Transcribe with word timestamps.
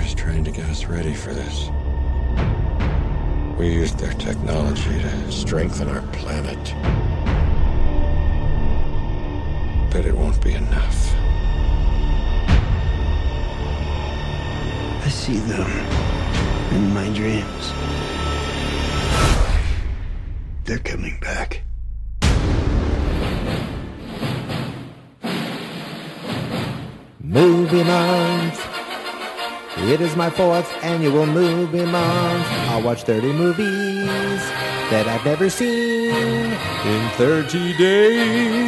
years 0.00 0.14
trying 0.14 0.44
to 0.44 0.50
get 0.50 0.64
us 0.66 0.84
ready 0.86 1.14
for 1.14 1.32
this. 1.32 1.70
We 3.58 3.72
used 3.72 3.98
their 3.98 4.12
technology 4.14 5.00
to 5.00 5.32
strengthen 5.32 5.88
our 5.88 6.02
planet. 6.12 6.58
But 9.92 10.06
it 10.06 10.16
won't 10.16 10.42
be 10.42 10.54
enough. 10.54 11.14
I 15.04 15.08
see 15.08 15.38
them 15.38 15.70
in 16.72 16.94
my 16.94 17.08
dreams. 17.10 17.72
They're 20.64 20.78
coming 20.78 21.18
back. 21.20 21.62
Movie 27.20 27.84
Month. 27.84 28.69
It 29.82 30.02
is 30.02 30.14
my 30.14 30.28
fourth 30.28 30.70
annual 30.84 31.24
movie 31.24 31.86
month. 31.86 32.46
I'll 32.68 32.82
watch 32.82 33.04
30 33.04 33.32
movies 33.32 34.06
that 34.90 35.08
I've 35.08 35.24
never 35.24 35.48
seen 35.48 36.12
in 36.12 37.10
30 37.12 37.76
days. 37.78 38.60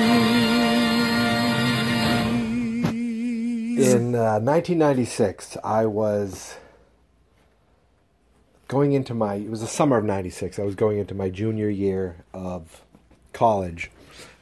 In 3.93 4.15
uh, 4.15 4.41
1996, 4.41 5.59
I 5.62 5.84
was 5.84 6.56
going 8.69 8.95
into 8.95 9.12
my, 9.12 9.34
it 9.34 9.51
was 9.51 9.61
the 9.61 9.67
summer 9.67 9.98
of 9.98 10.05
96. 10.05 10.59
I 10.59 10.62
was 10.62 10.75
going 10.75 10.98
into 10.98 11.15
my 11.15 11.29
junior 11.29 11.69
year 11.69 12.25
of 12.33 12.81
college. 13.34 13.91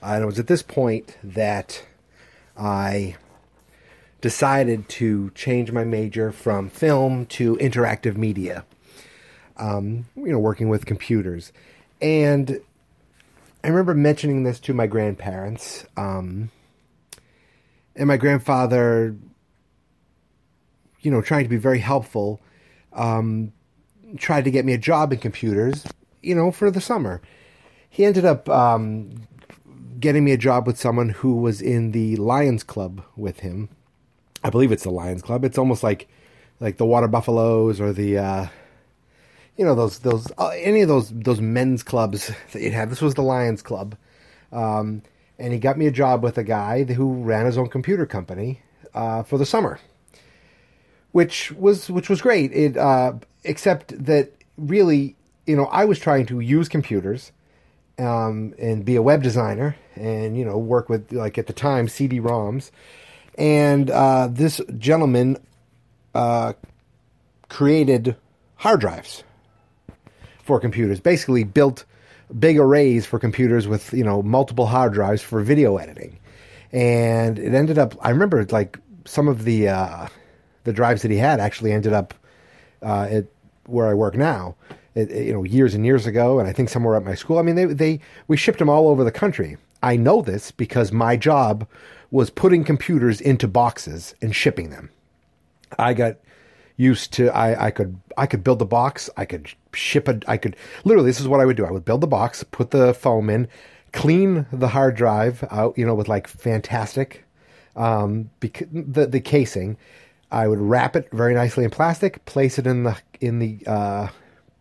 And 0.00 0.23
it 0.23 0.27
was 0.27 0.39
at 0.39 0.47
this 0.47 0.62
point 0.62 1.17
that 1.25 1.84
I 2.56 3.17
decided 4.21 4.89
to 4.89 5.31
change 5.31 5.73
my 5.73 5.85
major 5.85 6.33
from 6.33 6.69
film 6.69 7.27
to 7.27 7.57
interactive 7.57 8.17
media. 8.17 8.65
Um, 9.57 10.07
you 10.17 10.33
know, 10.33 10.39
working 10.39 10.71
with 10.71 10.87
computers, 10.87 11.53
and 12.01 12.61
I 13.63 13.69
remember 13.69 13.95
mentioning 13.95 14.43
this 14.43 14.59
to 14.61 14.73
my 14.73 14.87
grandparents, 14.87 15.85
um, 15.98 16.51
and 17.95 18.09
my 18.09 18.17
grandfather, 18.17 19.15
you 21.01 21.11
know, 21.11 21.21
trying 21.21 21.45
to 21.45 21.51
be 21.51 21.59
very 21.59 21.79
helpful, 21.79 22.41
um, 22.95 23.53
tried 24.17 24.45
to 24.45 24.51
get 24.51 24.65
me 24.65 24.73
a 24.73 24.79
job 24.79 25.13
in 25.13 25.19
computers, 25.19 25.87
you 26.23 26.35
know, 26.35 26.51
for 26.51 26.71
the 26.71 26.81
summer. 26.81 27.21
He 27.91 28.07
ended 28.07 28.25
up 28.25 28.48
um, 28.48 29.27
getting 29.98 30.25
me 30.25 30.33
a 30.33 30.39
job 30.39 30.67
with 30.67 30.79
someone 30.79 31.11
who 31.11 31.37
was 31.37 31.61
in 31.61 31.93
the 31.93 32.17
Lions 32.17 32.63
Club 32.63 33.03
with 33.15 33.41
him 33.41 33.69
I 34.42 34.50
believe 34.50 34.72
it's 34.72 34.84
the 34.84 34.91
Lions 34.91 35.22
Club. 35.22 35.44
It's 35.44 35.58
almost 35.58 35.83
like 35.83 36.08
like 36.60 36.77
the 36.77 36.86
Water 36.86 37.08
Buffaloes 37.08 37.80
or 37.80 37.92
the 37.92 38.19
uh, 38.19 38.46
you 39.56 39.64
know 39.64 39.74
those 39.74 39.98
those 40.00 40.30
uh, 40.38 40.48
any 40.48 40.83
of 40.83 40.88
those 40.88 41.10
those 41.10 41.41
men's 41.41 41.83
clubs 41.83 42.33
that 42.52 42.62
you 42.62 42.70
have. 42.70 42.91
This 42.91 43.02
was 43.02 43.14
the 43.14 43.22
Lions 43.22 43.62
Club, 43.62 43.96
um, 44.52 45.02
and 45.38 45.52
he 45.52 45.58
got 45.58 45.78
me 45.78 45.86
a 45.86 45.91
job 45.91 46.22
with 46.22 46.38
a 46.38 46.44
guy 46.44 46.84
who 46.84 47.22
ran 47.22 47.46
his 47.46 47.58
own 47.58 47.68
computer 47.68 48.06
company 48.06 48.62
uh, 48.94 49.22
for 49.22 49.38
the 49.38 49.46
summer, 49.46 49.78
which 51.12 51.52
was 51.52 51.91
which 51.91 52.08
was 52.08 52.22
great. 52.22 52.52
It 52.52 52.77
uh, 52.77 53.14
except 53.44 54.05
that 54.05 54.33
really 54.56 55.16
you 55.46 55.56
know 55.56 55.66
I 55.66 55.84
was 55.84 55.98
trying 55.98 56.27
to 56.27 56.41
use 56.41 56.68
computers. 56.68 57.33
Um, 57.98 58.55
and 58.58 58.83
be 58.83 58.96
a 58.96 59.02
web 59.02 59.22
designer 59.22 59.77
and 59.94 60.34
you 60.34 60.42
know 60.42 60.56
work 60.56 60.88
with 60.88 61.12
like 61.12 61.36
at 61.36 61.48
the 61.48 61.52
time 61.52 61.86
CD-ROMs 61.86 62.70
and 63.40 63.90
uh, 63.90 64.28
this 64.30 64.61
gentleman 64.77 65.39
uh, 66.14 66.52
created 67.48 68.14
hard 68.56 68.80
drives 68.80 69.24
for 70.42 70.61
computers. 70.61 71.01
Basically, 71.01 71.42
built 71.42 71.86
big 72.39 72.58
arrays 72.58 73.06
for 73.06 73.18
computers 73.18 73.67
with 73.67 73.95
you 73.95 74.05
know 74.05 74.23
multiple 74.23 74.67
hard 74.67 74.92
drives 74.92 75.23
for 75.23 75.40
video 75.40 75.79
editing, 75.79 76.18
and 76.70 77.39
it 77.39 77.55
ended 77.55 77.79
up. 77.79 77.96
I 78.02 78.11
remember 78.11 78.45
like 78.50 78.79
some 79.06 79.27
of 79.27 79.45
the 79.45 79.68
uh, 79.68 80.08
the 80.64 80.73
drives 80.74 81.00
that 81.00 81.11
he 81.11 81.17
had 81.17 81.40
actually 81.40 81.73
ended 81.73 81.95
up 81.95 82.12
uh, 82.83 83.08
at 83.11 83.24
where 83.64 83.86
I 83.89 83.95
work 83.95 84.17
now. 84.17 84.55
It, 84.95 85.11
you 85.12 85.33
know, 85.33 85.45
years 85.45 85.73
and 85.74 85.86
years 85.86 86.05
ago, 86.05 86.40
and 86.40 86.48
I 86.48 86.52
think 86.52 86.68
somewhere 86.68 86.96
at 86.96 87.05
my 87.05 87.14
school. 87.14 87.39
I 87.39 87.42
mean, 87.42 87.55
they 87.55 87.64
they 87.64 88.00
we 88.29 88.36
shipped 88.36 88.58
them 88.58 88.68
all 88.68 88.89
over 88.89 89.02
the 89.02 89.11
country. 89.11 89.56
I 89.83 89.96
know 89.96 90.20
this 90.20 90.50
because 90.50 90.92
my 90.92 91.17
job 91.17 91.67
was 92.11 92.31
putting 92.31 92.65
computers 92.65 93.21
into 93.21 93.47
boxes 93.47 94.15
and 94.21 94.35
shipping 94.35 94.71
them. 94.71 94.91
I 95.79 95.95
got 95.95 96.17
used 96.77 97.13
to 97.13 97.29
I, 97.29 97.67
I 97.67 97.71
could 97.71 98.01
I 98.17 98.27
could 98.27 98.43
build 98.43 98.59
the 98.59 98.67
box, 98.67 99.11
I 99.17 99.25
could 99.25 99.51
ship 99.73 100.09
a 100.09 100.19
I 100.27 100.37
could 100.37 100.57
literally 100.85 101.09
this 101.11 101.21
is 101.21 101.29
what 101.29 101.41
I 101.41 101.45
would 101.45 101.57
do. 101.57 101.67
I 101.67 101.71
would 101.71 101.85
build 101.85 102.01
the 102.01 102.07
box, 102.07 102.43
put 102.43 102.71
the 102.71 102.95
foam 102.95 103.31
in, 103.31 103.48
clean 103.93 104.47
the 104.53 104.69
hard 104.69 104.97
drive 104.97 105.45
out, 105.51 105.77
you 105.77 105.87
know, 105.87 105.95
with 105.95 106.09
like 106.09 106.27
fantastic 106.27 107.25
um 107.77 108.31
the 108.41 109.07
the 109.07 109.21
casing. 109.21 109.77
I 110.33 110.48
would 110.48 110.61
wrap 110.61 110.97
it 110.97 111.09
very 111.13 111.35
nicely 111.35 111.65
in 111.65 111.71
plastic, 111.71 112.25
place 112.25 112.59
it 112.59 112.67
in 112.67 112.85
the 112.85 112.97
in 113.21 113.41
the 113.41 113.61
uh, 113.67 114.09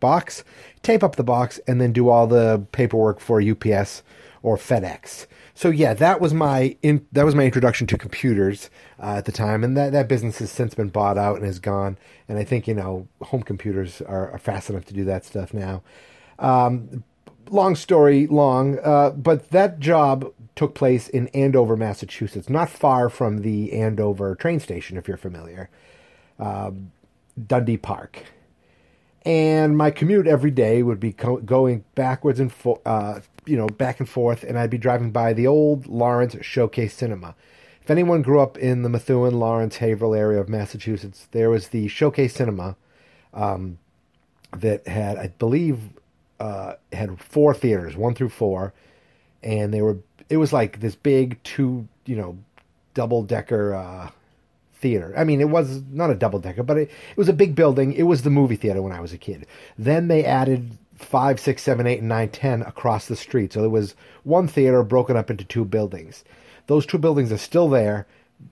box, 0.00 0.44
tape 0.82 1.02
up 1.02 1.16
the 1.16 1.24
box, 1.24 1.60
and 1.66 1.80
then 1.80 1.92
do 1.92 2.08
all 2.08 2.26
the 2.26 2.64
paperwork 2.72 3.20
for 3.20 3.40
UPS 3.40 4.02
or 4.42 4.56
FedEx 4.56 5.26
so 5.60 5.68
yeah, 5.68 5.92
that 5.92 6.22
was 6.22 6.32
my 6.32 6.74
in, 6.80 7.06
that 7.12 7.26
was 7.26 7.34
my 7.34 7.44
introduction 7.44 7.86
to 7.88 7.98
computers 7.98 8.70
uh, 8.98 9.16
at 9.16 9.26
the 9.26 9.32
time, 9.32 9.62
and 9.62 9.76
that, 9.76 9.92
that 9.92 10.08
business 10.08 10.38
has 10.38 10.50
since 10.50 10.72
been 10.72 10.88
bought 10.88 11.18
out 11.18 11.36
and 11.36 11.44
is 11.44 11.58
gone. 11.58 11.98
And 12.28 12.38
I 12.38 12.44
think 12.44 12.66
you 12.66 12.72
know 12.72 13.08
home 13.20 13.42
computers 13.42 14.00
are, 14.00 14.30
are 14.30 14.38
fast 14.38 14.70
enough 14.70 14.86
to 14.86 14.94
do 14.94 15.04
that 15.04 15.26
stuff 15.26 15.52
now. 15.52 15.82
Um, 16.38 17.04
long 17.50 17.76
story 17.76 18.26
long, 18.26 18.78
uh, 18.78 19.10
but 19.10 19.50
that 19.50 19.80
job 19.80 20.32
took 20.56 20.74
place 20.74 21.08
in 21.08 21.28
Andover, 21.28 21.76
Massachusetts, 21.76 22.48
not 22.48 22.70
far 22.70 23.10
from 23.10 23.42
the 23.42 23.74
Andover 23.74 24.34
train 24.36 24.60
station, 24.60 24.96
if 24.96 25.06
you're 25.06 25.18
familiar, 25.18 25.68
um, 26.38 26.90
Dundee 27.46 27.76
Park. 27.76 28.24
And 29.24 29.76
my 29.76 29.90
commute 29.90 30.26
every 30.26 30.50
day 30.50 30.82
would 30.82 31.00
be 31.00 31.12
co- 31.12 31.38
going 31.38 31.84
backwards 31.94 32.40
and 32.40 32.52
fo- 32.52 32.80
uh, 32.86 33.20
you 33.44 33.56
know, 33.56 33.66
back 33.66 34.00
and 34.00 34.08
forth, 34.08 34.44
and 34.44 34.58
I'd 34.58 34.70
be 34.70 34.78
driving 34.78 35.10
by 35.10 35.32
the 35.32 35.46
old 35.46 35.86
Lawrence 35.86 36.36
Showcase 36.40 36.94
Cinema. 36.94 37.34
If 37.82 37.90
anyone 37.90 38.22
grew 38.22 38.40
up 38.40 38.56
in 38.58 38.82
the 38.82 38.88
Methuen, 38.88 39.38
Lawrence, 39.38 39.76
Haverhill 39.76 40.14
area 40.14 40.40
of 40.40 40.48
Massachusetts, 40.48 41.28
there 41.32 41.50
was 41.50 41.68
the 41.68 41.88
Showcase 41.88 42.34
Cinema 42.34 42.76
um, 43.34 43.78
that 44.56 44.86
had, 44.86 45.18
I 45.18 45.28
believe, 45.28 45.80
uh, 46.38 46.74
had 46.92 47.20
four 47.20 47.52
theaters, 47.52 47.96
one 47.96 48.14
through 48.14 48.30
four, 48.30 48.72
and 49.42 49.72
they 49.72 49.82
were. 49.82 49.98
It 50.28 50.36
was 50.36 50.52
like 50.52 50.80
this 50.80 50.94
big 50.94 51.42
two, 51.42 51.88
you 52.06 52.16
know, 52.16 52.38
double 52.94 53.22
decker 53.22 53.74
uh, 53.74 54.10
theater. 54.80 55.14
I 55.16 55.24
mean, 55.24 55.40
it 55.40 55.48
was 55.48 55.82
not 55.90 56.10
a 56.10 56.14
double 56.14 56.38
decker, 56.38 56.62
but 56.62 56.78
it, 56.78 56.90
it 57.10 57.16
was 57.16 57.28
a 57.28 57.34
big 57.34 57.54
building. 57.54 57.92
It 57.92 58.04
was 58.04 58.22
the 58.22 58.30
movie 58.30 58.56
theater 58.56 58.82
when 58.82 58.92
I 58.92 59.00
was 59.00 59.12
a 59.12 59.18
kid. 59.18 59.46
Then 59.78 60.08
they 60.08 60.24
added 60.24 60.78
five, 60.96 61.40
six, 61.40 61.62
seven, 61.62 61.86
eight, 61.86 62.00
and 62.00 62.08
nine, 62.08 62.28
ten 62.28 62.62
across 62.62 63.06
the 63.06 63.16
street. 63.16 63.52
So 63.52 63.60
there 63.60 63.70
was 63.70 63.94
one 64.24 64.48
theater 64.48 64.82
broken 64.82 65.16
up 65.16 65.30
into 65.30 65.44
two 65.44 65.64
buildings. 65.64 66.24
Those 66.66 66.86
two 66.86 66.98
buildings 66.98 67.32
are 67.32 67.38
still 67.38 67.68
there. 67.68 68.06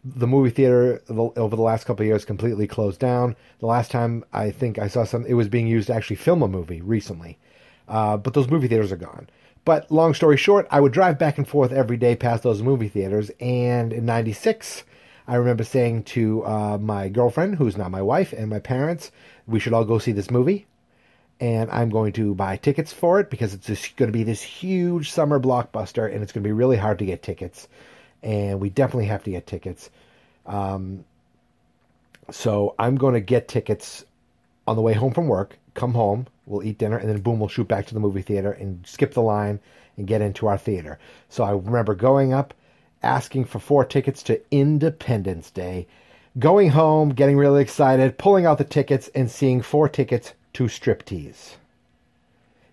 The 0.04 0.26
movie 0.26 0.50
theater 0.50 1.02
over 1.08 1.56
the 1.56 1.62
last 1.62 1.84
couple 1.84 2.02
of 2.02 2.08
years 2.08 2.24
completely 2.24 2.66
closed 2.66 3.00
down. 3.00 3.36
The 3.60 3.66
last 3.66 3.90
time 3.90 4.24
I 4.32 4.50
think 4.50 4.78
I 4.78 4.88
saw 4.88 5.04
some, 5.04 5.24
it 5.24 5.34
was 5.34 5.48
being 5.48 5.66
used 5.66 5.86
to 5.86 5.94
actually 5.94 6.16
film 6.16 6.42
a 6.42 6.48
movie 6.48 6.82
recently. 6.82 7.38
Uh, 7.86 8.18
but 8.18 8.34
those 8.34 8.48
movie 8.48 8.68
theaters 8.68 8.92
are 8.92 8.96
gone. 8.96 9.28
But 9.64 9.90
long 9.90 10.14
story 10.14 10.36
short, 10.36 10.66
I 10.70 10.80
would 10.80 10.92
drive 10.92 11.18
back 11.18 11.38
and 11.38 11.46
forth 11.46 11.72
every 11.72 11.96
day 11.96 12.16
past 12.16 12.42
those 12.42 12.62
movie 12.62 12.88
theaters. 12.88 13.30
And 13.40 13.92
in 13.92 14.04
'96, 14.04 14.82
I 15.28 15.36
remember 15.36 15.62
saying 15.62 16.04
to 16.04 16.44
uh, 16.44 16.78
my 16.78 17.08
girlfriend, 17.08 17.56
who's 17.56 17.76
now 17.76 17.88
my 17.88 18.02
wife, 18.02 18.32
and 18.32 18.50
my 18.50 18.58
parents, 18.58 19.12
we 19.46 19.60
should 19.60 19.72
all 19.74 19.84
go 19.84 19.98
see 19.98 20.12
this 20.12 20.30
movie 20.30 20.66
and 21.40 21.70
I'm 21.70 21.90
going 21.90 22.12
to 22.14 22.34
buy 22.34 22.56
tickets 22.56 22.92
for 22.92 23.20
it 23.20 23.30
because 23.30 23.54
it's 23.54 23.68
going 23.92 24.08
to 24.08 24.16
be 24.16 24.24
this 24.24 24.42
huge 24.42 25.10
summer 25.12 25.38
blockbuster, 25.38 26.12
and 26.12 26.22
it's 26.22 26.32
going 26.32 26.42
to 26.42 26.48
be 26.48 26.52
really 26.52 26.76
hard 26.76 26.98
to 26.98 27.06
get 27.06 27.22
tickets, 27.22 27.68
and 28.22 28.60
we 28.60 28.70
definitely 28.70 29.06
have 29.06 29.22
to 29.24 29.30
get 29.30 29.46
tickets. 29.46 29.90
Um, 30.46 31.04
so 32.30 32.74
I'm 32.78 32.96
going 32.96 33.14
to 33.14 33.20
get 33.20 33.48
tickets 33.48 34.04
on 34.66 34.76
the 34.76 34.82
way 34.82 34.94
home 34.94 35.14
from 35.14 35.28
work. 35.28 35.58
Come 35.74 35.94
home, 35.94 36.26
we'll 36.46 36.64
eat 36.64 36.78
dinner, 36.78 36.98
and 36.98 37.08
then 37.08 37.20
boom, 37.20 37.38
we'll 37.38 37.48
shoot 37.48 37.68
back 37.68 37.86
to 37.86 37.94
the 37.94 38.00
movie 38.00 38.22
theater 38.22 38.50
and 38.50 38.84
skip 38.86 39.14
the 39.14 39.22
line 39.22 39.60
and 39.96 40.06
get 40.06 40.20
into 40.20 40.48
our 40.48 40.58
theater. 40.58 40.98
So 41.28 41.44
I 41.44 41.52
remember 41.52 41.94
going 41.94 42.32
up, 42.32 42.52
asking 43.02 43.44
for 43.44 43.58
four 43.58 43.84
tickets 43.84 44.22
to 44.24 44.40
Independence 44.50 45.50
Day, 45.50 45.86
going 46.38 46.70
home, 46.70 47.10
getting 47.10 47.36
really 47.36 47.62
excited, 47.62 48.18
pulling 48.18 48.46
out 48.46 48.58
the 48.58 48.64
tickets, 48.64 49.08
and 49.14 49.30
seeing 49.30 49.62
four 49.62 49.88
tickets 49.88 50.34
to 50.54 50.64
striptease. 50.64 51.56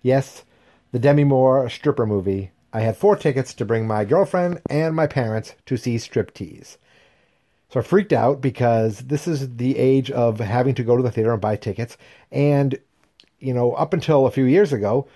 Yes, 0.02 0.44
the 0.92 1.00
Demi 1.00 1.24
Moore 1.24 1.70
stripper 1.70 2.06
movie. 2.06 2.52
I 2.72 2.82
had 2.82 2.98
four 2.98 3.16
tickets 3.16 3.54
to 3.56 3.66
bring 3.66 3.88
my 3.88 4.06
girlfriend 4.06 4.62
and 4.70 4.96
my 4.96 5.08
parents 5.08 5.56
to 5.66 5.78
see 5.78 5.96
striptease. 5.96 6.78
So 7.70 7.80
I 7.80 7.84
freaked 7.84 8.14
out 8.14 8.42
because 8.42 9.00
this 9.00 9.28
is 9.28 9.56
the 9.56 9.78
age 9.78 10.12
of 10.12 10.40
having 10.40 10.76
to 10.76 10.84
go 10.84 10.96
to 10.96 11.04
the 11.04 11.12
theater 11.12 11.34
and 11.34 11.42
buy 11.42 11.56
tickets. 11.56 11.98
And, 12.32 12.78
you 13.40 13.54
know, 13.54 13.74
up 13.74 13.94
until 13.94 14.26
a 14.26 14.32
few 14.32 14.46
years 14.46 14.74
ago, 14.74 15.08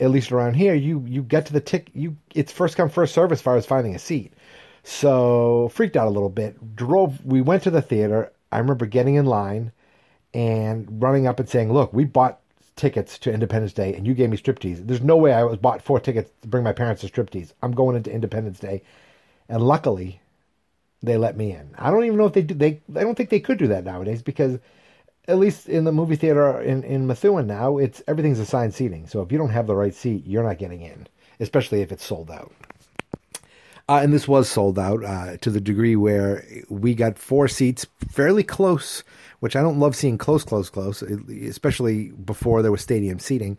at 0.00 0.10
least 0.10 0.32
around 0.32 0.54
here, 0.54 0.74
you, 0.74 1.04
you 1.06 1.22
get 1.22 1.46
to 1.46 1.52
the 1.52 1.60
tick, 1.60 1.90
you, 1.94 2.16
it's 2.34 2.52
first 2.52 2.76
come, 2.76 2.88
first 2.88 3.14
serve 3.14 3.32
as 3.32 3.42
far 3.42 3.56
as 3.56 3.66
finding 3.66 3.94
a 3.94 3.98
seat. 3.98 4.32
So 4.82 5.70
freaked 5.72 5.96
out 5.96 6.08
a 6.08 6.10
little 6.10 6.28
bit. 6.28 6.76
Drove, 6.76 7.24
we 7.24 7.40
went 7.40 7.62
to 7.64 7.70
the 7.70 7.82
theater. 7.82 8.32
I 8.50 8.58
remember 8.58 8.86
getting 8.86 9.14
in 9.14 9.26
line 9.26 9.72
and 10.34 11.02
running 11.02 11.26
up 11.26 11.38
and 11.38 11.48
saying, 11.48 11.72
look, 11.72 11.92
we 11.92 12.04
bought 12.04 12.40
tickets 12.74 13.18
to 13.18 13.32
Independence 13.32 13.72
Day 13.72 13.94
and 13.94 14.06
you 14.06 14.14
gave 14.14 14.30
me 14.30 14.36
striptease. 14.36 14.86
There's 14.86 15.02
no 15.02 15.16
way 15.16 15.32
I 15.32 15.44
was 15.44 15.58
bought 15.58 15.82
four 15.82 16.00
tickets 16.00 16.30
to 16.42 16.48
bring 16.48 16.64
my 16.64 16.72
parents 16.72 17.02
to 17.02 17.08
striptease. 17.08 17.52
I'm 17.62 17.72
going 17.72 17.96
into 17.96 18.10
Independence 18.10 18.58
Day. 18.58 18.82
And 19.48 19.62
luckily, 19.62 20.20
they 21.02 21.16
let 21.16 21.36
me 21.36 21.52
in. 21.52 21.74
I 21.78 21.90
don't 21.90 22.04
even 22.04 22.16
know 22.16 22.26
if 22.26 22.32
they 22.32 22.42
do. 22.42 22.54
They 22.54 22.80
I 22.96 23.02
don't 23.02 23.14
think 23.16 23.30
they 23.30 23.40
could 23.40 23.58
do 23.58 23.66
that 23.68 23.84
nowadays 23.84 24.22
because 24.22 24.58
at 25.28 25.38
least 25.38 25.68
in 25.68 25.84
the 25.84 25.92
movie 25.92 26.16
theater 26.16 26.60
in 26.60 26.84
in 26.84 27.06
Methuen 27.06 27.46
now, 27.46 27.78
it's 27.78 28.02
everything's 28.06 28.38
assigned 28.38 28.74
seating. 28.74 29.06
So 29.06 29.20
if 29.20 29.32
you 29.32 29.38
don't 29.38 29.50
have 29.50 29.66
the 29.66 29.74
right 29.74 29.94
seat, 29.94 30.26
you're 30.26 30.44
not 30.44 30.58
getting 30.58 30.80
in, 30.80 31.06
especially 31.40 31.82
if 31.82 31.92
it's 31.92 32.04
sold 32.04 32.30
out. 32.30 32.52
Uh, 33.88 34.00
and 34.02 34.12
this 34.12 34.28
was 34.28 34.48
sold 34.48 34.78
out 34.78 35.04
uh, 35.04 35.36
to 35.38 35.50
the 35.50 35.60
degree 35.60 35.96
where 35.96 36.44
we 36.68 36.94
got 36.94 37.18
four 37.18 37.48
seats 37.48 37.86
fairly 38.10 38.42
close, 38.44 39.02
which 39.40 39.56
I 39.56 39.60
don't 39.60 39.80
love 39.80 39.96
seeing 39.96 40.18
close, 40.18 40.44
close, 40.44 40.70
close, 40.70 41.02
especially 41.02 42.10
before 42.10 42.62
there 42.62 42.72
was 42.72 42.80
stadium 42.80 43.18
seating. 43.18 43.58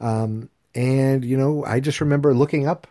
Um, 0.00 0.48
and, 0.74 1.24
you 1.24 1.36
know, 1.36 1.64
I 1.64 1.80
just 1.80 2.00
remember 2.00 2.34
looking 2.34 2.66
up, 2.66 2.86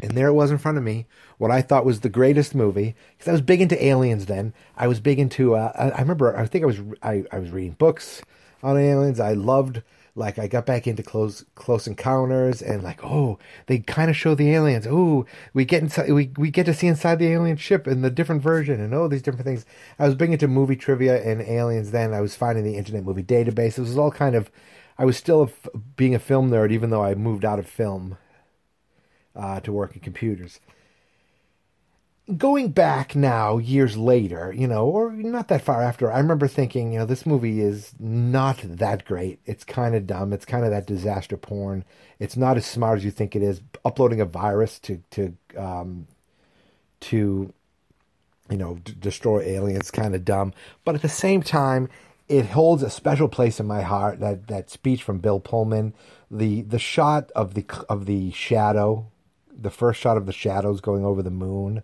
and 0.00 0.12
there 0.12 0.28
it 0.28 0.34
was 0.34 0.50
in 0.50 0.58
front 0.58 0.78
of 0.78 0.84
me, 0.84 1.06
what 1.38 1.50
I 1.50 1.62
thought 1.62 1.84
was 1.84 2.00
the 2.00 2.08
greatest 2.08 2.54
movie 2.54 2.94
because 3.16 3.28
I 3.28 3.32
was 3.32 3.40
big 3.40 3.60
into 3.60 3.82
aliens 3.82 4.26
then. 4.26 4.52
I 4.76 4.86
was 4.86 5.00
big 5.00 5.18
into. 5.18 5.54
Uh, 5.54 5.72
I, 5.74 5.90
I, 5.90 6.00
remember. 6.00 6.36
I 6.36 6.46
think 6.46 6.64
I 6.64 6.66
was. 6.66 6.80
I, 7.02 7.24
I 7.32 7.38
was 7.38 7.50
reading 7.50 7.72
books 7.72 8.22
on 8.62 8.76
aliens. 8.76 9.20
I 9.20 9.32
loved. 9.32 9.82
Like 10.18 10.38
I 10.38 10.48
got 10.48 10.66
back 10.66 10.86
into 10.86 11.02
close 11.02 11.44
close 11.54 11.86
encounters 11.86 12.60
and 12.60 12.82
like 12.82 13.04
oh 13.04 13.38
they 13.66 13.78
kind 13.78 14.10
of 14.10 14.16
show 14.16 14.34
the 14.34 14.50
aliens. 14.50 14.86
Oh 14.88 15.24
we 15.54 15.64
get 15.64 15.82
inside 15.82 16.10
we, 16.12 16.32
we 16.36 16.50
get 16.50 16.66
to 16.66 16.74
see 16.74 16.88
inside 16.88 17.20
the 17.20 17.28
alien 17.28 17.56
ship 17.56 17.86
in 17.86 18.02
the 18.02 18.10
different 18.10 18.42
version 18.42 18.80
and 18.80 18.92
oh 18.92 19.06
these 19.08 19.22
different 19.22 19.46
things. 19.46 19.64
I 19.98 20.06
was 20.06 20.16
big 20.16 20.32
into 20.32 20.48
movie 20.48 20.76
trivia 20.76 21.22
and 21.22 21.40
aliens 21.40 21.92
then. 21.92 22.12
I 22.12 22.20
was 22.20 22.34
finding 22.34 22.64
the 22.64 22.76
Internet 22.76 23.04
Movie 23.04 23.22
Database. 23.22 23.78
It 23.78 23.82
was 23.82 23.96
all 23.96 24.10
kind 24.10 24.34
of 24.34 24.50
I 24.98 25.04
was 25.04 25.16
still 25.16 25.42
a, 25.42 25.78
being 25.96 26.14
a 26.14 26.18
film 26.18 26.50
nerd 26.50 26.72
even 26.72 26.90
though 26.90 27.04
I 27.04 27.14
moved 27.14 27.44
out 27.44 27.60
of 27.60 27.68
film 27.68 28.18
uh, 29.36 29.60
to 29.60 29.72
work 29.72 29.94
in 29.94 30.00
computers 30.00 30.58
going 32.36 32.70
back 32.70 33.16
now 33.16 33.58
years 33.58 33.96
later, 33.96 34.52
you 34.52 34.66
know, 34.66 34.86
or 34.86 35.12
not 35.12 35.48
that 35.48 35.62
far 35.62 35.82
after, 35.82 36.12
I 36.12 36.18
remember 36.18 36.46
thinking, 36.46 36.92
you 36.92 36.98
know, 36.98 37.06
this 37.06 37.24
movie 37.24 37.60
is 37.60 37.94
not 37.98 38.58
that 38.62 39.04
great. 39.04 39.40
It's 39.46 39.64
kind 39.64 39.94
of 39.94 40.06
dumb. 40.06 40.32
It's 40.32 40.44
kind 40.44 40.64
of 40.64 40.70
that 40.70 40.86
disaster 40.86 41.36
porn. 41.36 41.84
It's 42.18 42.36
not 42.36 42.56
as 42.56 42.66
smart 42.66 42.98
as 42.98 43.04
you 43.04 43.10
think 43.10 43.34
it 43.34 43.42
is. 43.42 43.62
Uploading 43.84 44.20
a 44.20 44.26
virus 44.26 44.78
to 44.80 45.02
to 45.12 45.34
um, 45.56 46.06
to 47.00 47.52
you 48.50 48.56
know 48.56 48.78
d- 48.84 48.94
destroy 48.98 49.40
aliens, 49.42 49.90
kind 49.90 50.14
of 50.14 50.24
dumb. 50.24 50.52
But 50.84 50.94
at 50.94 51.02
the 51.02 51.08
same 51.08 51.42
time, 51.42 51.88
it 52.28 52.46
holds 52.46 52.82
a 52.82 52.90
special 52.90 53.28
place 53.28 53.58
in 53.58 53.66
my 53.66 53.80
heart. 53.80 54.20
That 54.20 54.48
that 54.48 54.68
speech 54.68 55.02
from 55.02 55.18
Bill 55.18 55.40
Pullman, 55.40 55.94
the 56.30 56.62
the 56.62 56.78
shot 56.78 57.30
of 57.34 57.54
the 57.54 57.64
of 57.88 58.04
the 58.04 58.32
shadow, 58.32 59.06
the 59.50 59.70
first 59.70 60.00
shot 60.00 60.18
of 60.18 60.26
the 60.26 60.32
shadows 60.32 60.82
going 60.82 61.04
over 61.06 61.22
the 61.22 61.30
moon 61.30 61.82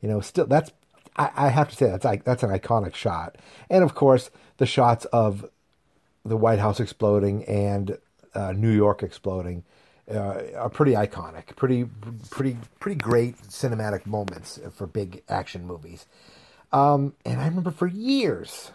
you 0.00 0.08
know, 0.08 0.20
still 0.20 0.46
that's 0.46 0.70
I, 1.16 1.30
I 1.36 1.48
have 1.48 1.68
to 1.68 1.76
say 1.76 1.86
that's 1.86 2.04
like 2.04 2.24
that's 2.24 2.42
an 2.42 2.50
iconic 2.50 2.94
shot, 2.94 3.36
and 3.68 3.84
of 3.84 3.94
course 3.94 4.30
the 4.58 4.66
shots 4.66 5.04
of 5.06 5.48
the 6.24 6.36
White 6.36 6.58
House 6.58 6.80
exploding 6.80 7.44
and 7.44 7.98
uh, 8.34 8.52
New 8.52 8.70
York 8.70 9.02
exploding 9.02 9.64
uh, 10.10 10.42
are 10.56 10.70
pretty 10.70 10.92
iconic, 10.92 11.56
pretty 11.56 11.86
pretty 12.30 12.56
pretty 12.78 12.96
great 12.96 13.36
cinematic 13.42 14.06
moments 14.06 14.58
for 14.74 14.86
big 14.86 15.22
action 15.28 15.66
movies. 15.66 16.06
Um, 16.72 17.14
and 17.24 17.40
I 17.40 17.46
remember 17.46 17.70
for 17.70 17.86
years 17.86 18.70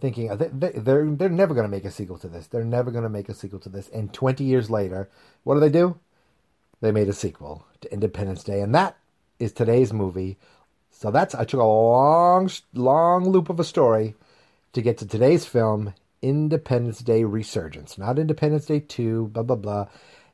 thinking 0.00 0.28
they're 0.36 1.04
they're 1.06 1.28
never 1.28 1.54
going 1.54 1.66
to 1.66 1.70
make 1.70 1.84
a 1.84 1.90
sequel 1.90 2.18
to 2.18 2.28
this. 2.28 2.46
They're 2.46 2.64
never 2.64 2.90
going 2.90 3.04
to 3.04 3.10
make 3.10 3.28
a 3.28 3.34
sequel 3.34 3.58
to 3.60 3.68
this. 3.68 3.88
And 3.88 4.12
20 4.12 4.44
years 4.44 4.70
later, 4.70 5.08
what 5.44 5.54
do 5.54 5.60
they 5.60 5.70
do? 5.70 5.98
They 6.80 6.92
made 6.92 7.08
a 7.08 7.12
sequel 7.12 7.66
to 7.80 7.92
Independence 7.92 8.44
Day, 8.44 8.60
and 8.60 8.74
that 8.74 8.96
is 9.38 9.52
today's 9.52 9.92
movie. 9.92 10.38
So 10.90 11.10
that's 11.10 11.34
I 11.34 11.44
took 11.44 11.60
a 11.60 11.64
long, 11.64 12.50
long 12.74 13.28
loop 13.28 13.48
of 13.48 13.60
a 13.60 13.64
story 13.64 14.14
to 14.72 14.82
get 14.82 14.98
to 14.98 15.06
today's 15.06 15.44
film, 15.44 15.94
Independence 16.22 16.98
Day 17.00 17.24
Resurgence, 17.24 17.98
not 17.98 18.18
Independence 18.18 18.66
Day 18.66 18.80
Two, 18.80 19.28
blah 19.28 19.44
blah 19.44 19.56
blah. 19.56 19.86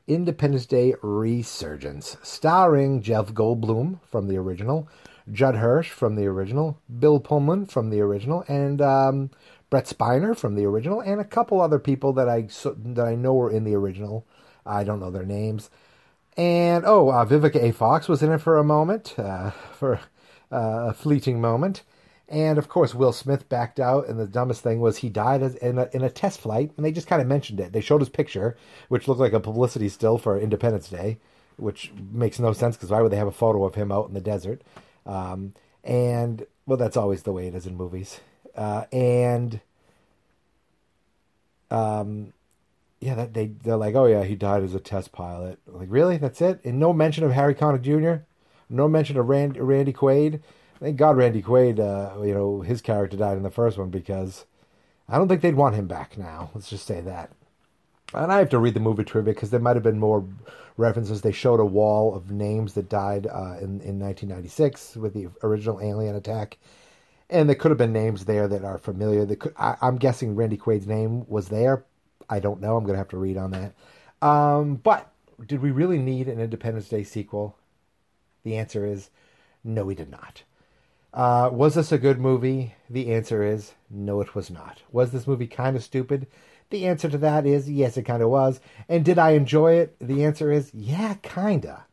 Independence 0.07 0.65
Day 0.65 0.93
Resurgence, 1.01 2.17
starring 2.21 3.01
Jeff 3.01 3.33
Goldblum 3.33 3.99
from 4.03 4.27
the 4.27 4.37
original, 4.37 4.87
Judd 5.31 5.55
Hirsch 5.55 5.89
from 5.89 6.15
the 6.15 6.25
original, 6.27 6.79
Bill 6.99 7.19
Pullman 7.19 7.65
from 7.65 7.89
the 7.89 8.01
original, 8.01 8.43
and 8.47 8.81
um, 8.81 9.31
Brent 9.71 9.87
Spiner 9.87 10.37
from 10.37 10.55
the 10.55 10.65
original, 10.65 11.01
and 11.01 11.19
a 11.19 11.25
couple 11.25 11.59
other 11.59 11.79
people 11.79 12.13
that 12.13 12.29
I 12.29 12.47
that 12.77 13.05
I 13.05 13.15
know 13.15 13.33
were 13.33 13.51
in 13.51 13.63
the 13.63 13.75
original. 13.75 14.25
I 14.65 14.83
don't 14.83 14.99
know 14.99 15.11
their 15.11 15.25
names. 15.25 15.69
And 16.37 16.83
oh, 16.85 17.09
uh, 17.09 17.25
Vivica 17.25 17.61
A. 17.63 17.71
Fox 17.71 18.07
was 18.07 18.21
in 18.21 18.31
it 18.31 18.39
for 18.39 18.57
a 18.57 18.63
moment, 18.63 19.17
uh, 19.17 19.51
for 19.51 19.99
uh, 20.51 20.87
a 20.89 20.93
fleeting 20.93 21.39
moment. 21.39 21.83
And 22.27 22.57
of 22.57 22.67
course, 22.67 22.95
Will 22.95 23.13
Smith 23.13 23.47
backed 23.49 23.79
out, 23.79 24.07
and 24.07 24.19
the 24.19 24.27
dumbest 24.27 24.61
thing 24.61 24.79
was 24.79 24.97
he 24.97 25.09
died 25.09 25.43
in, 25.61 25.77
a, 25.77 25.87
in 25.93 26.03
a 26.03 26.09
test 26.09 26.41
flight, 26.41 26.71
and 26.75 26.85
they 26.85 26.91
just 26.91 27.07
kind 27.07 27.21
of 27.21 27.27
mentioned 27.27 27.59
it. 27.59 27.71
They 27.71 27.81
showed 27.81 28.01
his 28.01 28.09
picture, 28.09 28.57
which 28.89 29.07
looked 29.07 29.19
like 29.19 29.33
a 29.33 29.39
publicity 29.39 29.89
still 29.89 30.17
for 30.17 30.39
Independence 30.39 30.89
Day, 30.89 31.19
which 31.57 31.91
makes 32.11 32.39
no 32.39 32.51
sense 32.51 32.75
because 32.75 32.89
why 32.89 33.01
would 33.01 33.11
they 33.11 33.17
have 33.17 33.27
a 33.27 33.31
photo 33.31 33.63
of 33.63 33.75
him 33.75 33.91
out 33.91 34.07
in 34.07 34.15
the 34.15 34.21
desert? 34.21 34.63
Um, 35.05 35.53
and 35.83 36.45
well, 36.65 36.77
that's 36.77 36.97
always 36.97 37.23
the 37.23 37.31
way 37.31 37.47
it 37.47 37.53
is 37.53 37.67
in 37.67 37.77
movies. 37.77 38.19
Uh, 38.55 38.85
and 38.91 39.61
um, 41.69 42.33
yeah, 43.05 43.13
that 43.13 43.33
they 43.35 43.47
they're 43.63 43.77
like, 43.77 43.93
oh 43.93 44.07
yeah, 44.07 44.23
he 44.23 44.35
died 44.35 44.63
as 44.63 44.73
a 44.73 44.79
test 44.79 45.11
pilot. 45.11 45.59
Like, 45.67 45.89
really? 45.91 46.17
That's 46.17 46.41
it? 46.41 46.59
And 46.65 46.79
no 46.79 46.91
mention 46.91 47.23
of 47.23 47.33
Harry 47.33 47.53
Connick 47.53 47.83
Jr. 47.83 48.23
No 48.67 48.87
mention 48.87 49.15
of 49.17 49.29
Randy, 49.29 49.59
Randy 49.59 49.93
Quaid. 49.93 50.41
Thank 50.79 50.97
God 50.97 51.15
Randy 51.15 51.43
Quaid, 51.43 51.79
uh, 51.79 52.21
you 52.23 52.33
know, 52.33 52.61
his 52.61 52.81
character 52.81 53.15
died 53.15 53.37
in 53.37 53.43
the 53.43 53.51
first 53.51 53.77
one 53.77 53.91
because 53.91 54.45
I 55.07 55.17
don't 55.17 55.27
think 55.27 55.41
they'd 55.41 55.55
want 55.55 55.75
him 55.75 55.87
back 55.87 56.17
now. 56.17 56.49
Let's 56.55 56.69
just 56.69 56.87
say 56.87 56.99
that. 57.01 57.31
And 58.13 58.31
I 58.31 58.39
have 58.39 58.49
to 58.49 58.59
read 58.59 58.73
the 58.73 58.79
movie 58.79 59.03
trivia 59.03 59.33
because 59.33 59.51
there 59.51 59.59
might 59.59 59.75
have 59.75 59.83
been 59.83 59.99
more 59.99 60.27
references. 60.75 61.21
They 61.21 61.31
showed 61.31 61.59
a 61.59 61.65
wall 61.65 62.15
of 62.15 62.31
names 62.31 62.73
that 62.73 62.89
died 62.89 63.27
uh, 63.27 63.57
in 63.59 63.81
in 63.81 63.99
1996 63.99 64.95
with 64.95 65.13
the 65.13 65.27
original 65.43 65.79
alien 65.79 66.15
attack, 66.15 66.57
and 67.29 67.47
there 67.47 67.55
could 67.55 67.69
have 67.69 67.77
been 67.77 67.93
names 67.93 68.25
there 68.25 68.47
that 68.47 68.63
are 68.63 68.79
familiar. 68.79 69.25
That 69.25 69.39
could, 69.39 69.53
I, 69.57 69.75
am 69.81 69.97
guessing 69.97 70.35
Randy 70.35 70.57
Quaid's 70.57 70.87
name 70.87 71.27
was 71.27 71.49
there, 71.49 71.85
I 72.29 72.39
don't 72.39 72.61
know. 72.61 72.77
I'm 72.77 72.83
going 72.83 72.93
to 72.93 72.99
have 72.99 73.09
to 73.09 73.17
read 73.17 73.37
on 73.37 73.51
that. 73.51 73.73
Um, 74.21 74.75
but 74.75 75.11
did 75.45 75.61
we 75.61 75.71
really 75.71 75.99
need 75.99 76.27
an 76.27 76.39
Independence 76.39 76.89
Day 76.89 77.03
sequel? 77.03 77.57
The 78.43 78.57
answer 78.57 78.85
is 78.85 79.09
no, 79.63 79.85
we 79.85 79.95
did 79.95 80.09
not. 80.09 80.43
Uh, 81.13 81.49
was 81.51 81.75
this 81.75 81.91
a 81.91 81.97
good 81.97 82.19
movie? 82.19 82.75
The 82.89 83.11
answer 83.13 83.43
is 83.43 83.73
no, 83.89 84.21
it 84.21 84.35
was 84.35 84.49
not. 84.49 84.81
Was 84.91 85.11
this 85.11 85.27
movie 85.27 85.47
kind 85.47 85.75
of 85.75 85.83
stupid? 85.83 86.27
The 86.69 86.85
answer 86.87 87.09
to 87.09 87.17
that 87.19 87.45
is 87.45 87.69
yes, 87.69 87.95
it 87.97 88.03
kind 88.03 88.21
of 88.21 88.29
was. 88.29 88.59
And 88.89 89.05
did 89.05 89.17
I 89.17 89.31
enjoy 89.31 89.73
it? 89.73 89.95
The 89.99 90.25
answer 90.25 90.51
is 90.51 90.73
yeah, 90.73 91.15
kinda. 91.21 91.85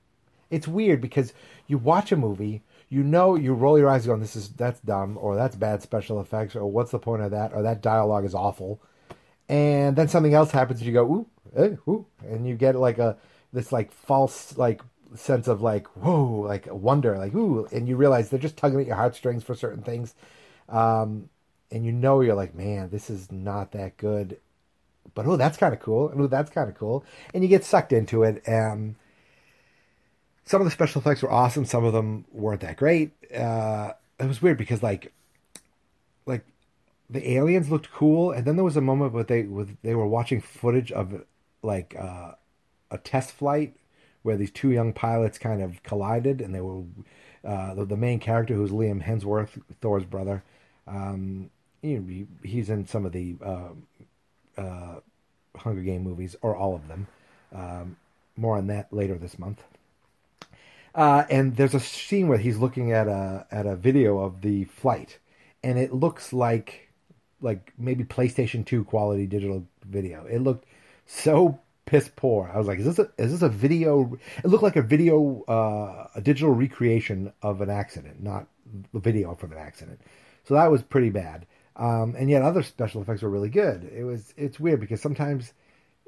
It's 0.51 0.69
weird 0.69 1.01
because 1.01 1.33
you 1.67 1.79
watch 1.79 2.13
a 2.13 2.17
movie, 2.17 2.63
you 2.89 3.03
know, 3.03 3.37
you 3.37 3.55
roll 3.55 3.79
your 3.79 3.89
eyes 3.89 4.07
going, 4.07 4.21
"This 4.21 4.37
is 4.37 4.51
that's 4.51 4.81
dumb," 4.81 5.17
or 5.19 5.35
"That's 5.35 5.57
bad 5.57 5.83
special 5.83 6.21
effects," 6.21 6.55
or 6.55 6.67
"What's 6.67 6.91
the 6.91 6.99
point 6.99 7.23
of 7.23 7.31
that?" 7.31 7.55
or 7.55 7.63
"That 7.63 7.81
dialogue 7.81 8.25
is 8.27 8.35
awful." 8.35 8.81
And 9.53 9.97
then 9.97 10.09
something 10.09 10.33
else 10.33 10.51
happens 10.51 10.81
and 10.81 10.87
you 10.87 10.95
go 10.95 11.05
ooh, 11.05 11.27
eh, 11.55 11.77
ooh, 11.87 12.07
and 12.27 12.49
you 12.49 12.55
get 12.55 12.75
like 12.75 12.97
a 12.99 13.19
this 13.53 13.71
like 13.71 13.93
false 13.93 14.57
like 14.57 14.81
sense 15.15 15.47
of 15.47 15.61
like 15.61 15.87
whoa 15.89 16.41
like 16.41 16.67
wonder 16.71 17.19
like 17.19 17.35
ooh 17.35 17.69
and 17.71 17.87
you 17.87 17.97
realize 17.97 18.31
they're 18.31 18.41
just 18.41 18.57
tugging 18.57 18.81
at 18.81 18.87
your 18.87 18.97
heartstrings 18.97 19.45
for 19.45 19.55
certain 19.55 19.83
things. 19.83 20.15
Um 20.71 21.29
and 21.71 21.85
you 21.85 21.93
know 21.93 22.23
you're 22.23 22.35
like 22.35 22.55
man 22.55 22.89
this 22.89 23.11
is 23.11 23.31
not 23.31 23.73
that 23.73 23.99
good. 23.99 24.39
But 25.15 25.27
oh 25.27 25.37
that's 25.37 25.59
kind 25.59 25.75
of 25.75 25.81
cool. 25.81 26.09
And 26.09 26.19
oh 26.23 26.29
that's 26.29 26.51
kind 26.51 26.71
of 26.71 26.75
cool. 26.75 27.05
And 27.35 27.45
you 27.45 27.49
get 27.49 27.63
sucked 27.63 27.93
into 27.93 28.23
it 28.23 28.43
um 28.49 28.97
some 30.47 30.63
of 30.63 30.65
the 30.65 30.71
special 30.71 31.03
effects 31.03 31.23
were 31.23 31.31
awesome. 31.31 31.67
Some 31.67 31.85
of 31.85 31.93
them 31.93 32.25
weren't 32.33 32.63
that 32.63 32.79
great. 32.79 33.11
Uh 33.35 33.93
it 34.19 34.27
was 34.27 34.41
weird 34.41 34.57
because 34.57 34.83
like 34.83 35.13
the 37.13 37.33
aliens 37.33 37.71
looked 37.71 37.93
cool, 37.93 38.33
and 38.33 38.47
then 38.47 38.57
there 38.57 38.65
was 38.65 38.77
a 38.77 38.81
moment 38.81 39.13
where 39.13 39.25
they 39.25 39.43
they 39.83 39.95
were 39.95 40.07
watching 40.07 40.41
footage 40.41 40.91
of 40.91 41.25
like 41.63 41.95
uh, 41.99 42.33
a 42.91 42.99
test 42.99 43.33
flight 43.33 43.77
where 44.23 44.37
these 44.37 44.51
two 44.51 44.71
young 44.71 44.93
pilots 44.93 45.39
kind 45.39 45.63
of 45.63 45.83
collided, 45.83 46.41
and 46.41 46.55
they 46.55 46.61
were 46.61 46.83
uh, 47.45 47.75
the, 47.75 47.85
the 47.85 47.97
main 47.97 48.19
character, 48.19 48.55
who's 48.55 48.71
Liam 48.71 49.03
Hemsworth, 49.03 49.61
Thor's 49.81 50.05
brother. 50.05 50.43
Um, 50.87 51.51
he, 51.83 52.27
he's 52.43 52.71
in 52.71 52.87
some 52.87 53.05
of 53.05 53.13
the 53.13 53.37
uh, 53.45 53.71
uh, 54.57 55.01
Hunger 55.57 55.83
Game 55.83 56.03
movies, 56.03 56.37
or 56.41 56.57
all 56.57 56.75
of 56.75 56.89
them. 56.89 57.09
Um, 57.53 57.97
more 58.37 58.57
on 58.57 58.69
that 58.69 58.93
later 58.93 59.19
this 59.19 59.39
month. 59.39 59.63
Uh, 60.95 61.25
and 61.29 61.57
there's 61.57 61.75
a 61.75 61.81
scene 61.81 62.29
where 62.29 62.39
he's 62.39 62.59
looking 62.59 62.93
at 62.93 63.09
a 63.09 63.47
at 63.51 63.67
a 63.67 63.77
video 63.77 64.19
of 64.21 64.43
the 64.43 64.65
flight, 64.65 65.19
and 65.63 65.79
it 65.79 65.93
looks 65.93 66.33
like 66.33 66.92
like 67.43 67.73
maybe 67.79 68.05
PlayStation 68.05 68.65
Two 68.65 68.85
quality 68.85 69.27
digital 69.27 69.67
video. 69.85 70.25
It 70.27 70.39
looked 70.39 70.67
so 71.07 71.59
piss 71.85 72.11
poor. 72.15 72.51
I 72.53 72.59
was 72.59 72.67
like, 72.67 72.79
is 72.79 72.87
this 72.87 72.99
a 72.99 73.11
is 73.19 73.33
this 73.33 73.43
a 73.43 73.49
video? 73.49 74.19
It 74.43 74.47
looked 74.47 74.63
like 74.63 74.77
a 74.77 74.83
video, 74.83 75.43
uh, 75.43 76.09
a 76.15 76.21
digital 76.21 76.51
recreation 76.51 77.33
of 77.43 77.61
an 77.61 77.71
accident, 77.71 78.23
not 78.23 78.47
the 78.93 79.01
video 79.01 79.35
from 79.35 79.53
an 79.53 79.59
accident. 79.59 80.01
So 80.45 80.55
that 80.55 80.71
was 80.71 80.83
pretty 80.83 81.11
bad. 81.11 81.47
Um, 81.77 82.15
and 82.19 82.29
yet 82.29 82.43
other 82.43 82.63
special 82.63 83.03
effects 83.03 83.23
were 83.23 83.31
really 83.31 83.49
good. 83.49 83.85
It 83.85 84.05
was 84.05 84.33
it's 84.37 84.61
weird 84.61 84.81
because 84.81 85.01
sometimes 85.01 85.53